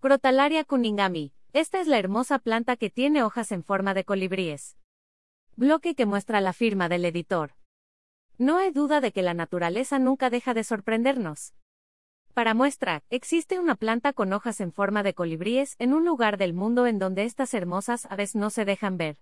[0.00, 1.32] Crotalaria cuningami.
[1.52, 4.78] Esta es la hermosa planta que tiene hojas en forma de colibríes.
[5.56, 7.56] Bloque que muestra la firma del editor.
[8.38, 11.52] No hay duda de que la naturaleza nunca deja de sorprendernos.
[12.32, 16.54] Para muestra, existe una planta con hojas en forma de colibríes en un lugar del
[16.54, 19.16] mundo en donde estas hermosas aves no se dejan ver.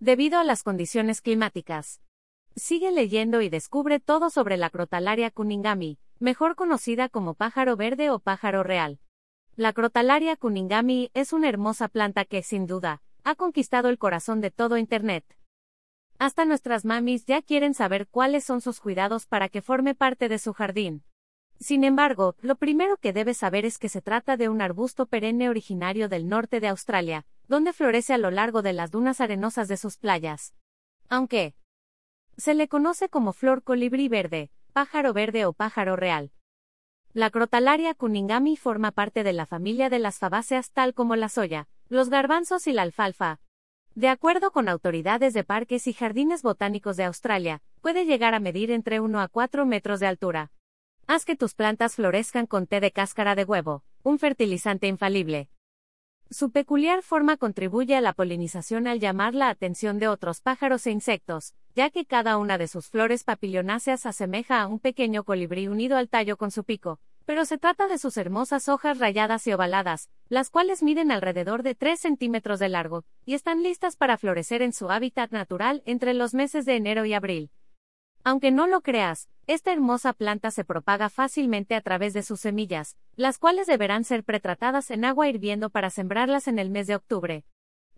[0.00, 2.00] Debido a las condiciones climáticas.
[2.56, 8.18] Sigue leyendo y descubre todo sobre la Crotalaria cuningami, mejor conocida como pájaro verde o
[8.18, 8.98] pájaro real.
[9.56, 14.50] La Crotalaria cuningami es una hermosa planta que, sin duda, ha conquistado el corazón de
[14.50, 15.24] todo Internet.
[16.18, 20.40] Hasta nuestras mamis ya quieren saber cuáles son sus cuidados para que forme parte de
[20.40, 21.04] su jardín.
[21.60, 25.48] Sin embargo, lo primero que debes saber es que se trata de un arbusto perenne
[25.48, 29.76] originario del norte de Australia, donde florece a lo largo de las dunas arenosas de
[29.76, 30.52] sus playas.
[31.08, 31.54] Aunque
[32.36, 36.32] se le conoce como flor colibrí verde, pájaro verde o pájaro real.
[37.14, 41.68] La Crotalaria cuningami forma parte de la familia de las fabáceas tal como la soya,
[41.88, 43.38] los garbanzos y la alfalfa.
[43.94, 48.72] De acuerdo con autoridades de parques y jardines botánicos de Australia, puede llegar a medir
[48.72, 50.50] entre 1 a 4 metros de altura.
[51.06, 55.48] Haz que tus plantas florezcan con té de cáscara de huevo, un fertilizante infalible.
[56.34, 60.90] Su peculiar forma contribuye a la polinización al llamar la atención de otros pájaros e
[60.90, 65.96] insectos, ya que cada una de sus flores papilionáceas asemeja a un pequeño colibrí unido
[65.96, 70.10] al tallo con su pico, pero se trata de sus hermosas hojas rayadas y ovaladas,
[70.28, 74.72] las cuales miden alrededor de 3 centímetros de largo, y están listas para florecer en
[74.72, 77.52] su hábitat natural entre los meses de enero y abril.
[78.26, 82.96] Aunque no lo creas, esta hermosa planta se propaga fácilmente a través de sus semillas,
[83.16, 87.44] las cuales deberán ser pretratadas en agua hirviendo para sembrarlas en el mes de octubre.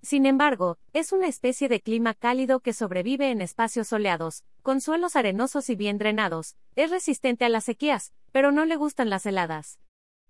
[0.02, 5.14] Sin embargo, es una especie de clima cálido que sobrevive en espacios soleados, con suelos
[5.14, 9.78] arenosos y bien drenados, es resistente a las sequías, pero no le gustan las heladas.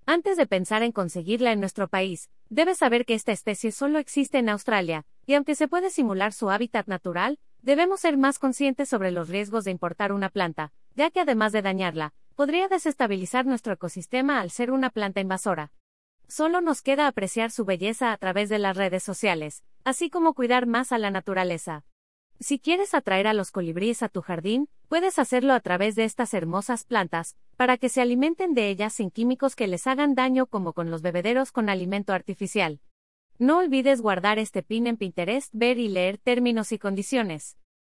[0.05, 4.39] Antes de pensar en conseguirla en nuestro país, debes saber que esta especie solo existe
[4.39, 9.11] en Australia, y aunque se puede simular su hábitat natural, Debemos ser más conscientes sobre
[9.11, 14.41] los riesgos de importar una planta, ya que además de dañarla, podría desestabilizar nuestro ecosistema
[14.41, 15.73] al ser una planta invasora.
[16.29, 20.67] Solo nos queda apreciar su belleza a través de las redes sociales, así como cuidar
[20.67, 21.85] más a la naturaleza.
[22.39, 26.35] Si quieres atraer a los colibríes a tu jardín, puedes hacerlo a través de estas
[26.35, 30.75] hermosas plantas, para que se alimenten de ellas sin químicos que les hagan daño como
[30.75, 32.81] con los bebederos con alimento artificial.
[33.39, 37.59] No olvides guardar este pin en Pinterest, ver y leer términos y condiciones.